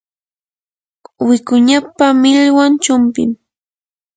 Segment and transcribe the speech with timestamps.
[1.27, 3.31] wikuñapa millwan chumpim.